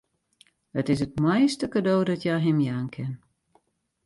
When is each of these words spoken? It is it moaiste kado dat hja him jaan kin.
It 0.79 0.87
is 0.93 0.99
it 1.05 1.19
moaiste 1.23 1.67
kado 1.73 1.95
dat 2.09 2.21
hja 2.25 2.35
him 2.45 2.59
jaan 2.67 2.87
kin. 2.95 3.13